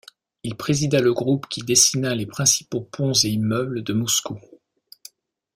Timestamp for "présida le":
0.57-1.13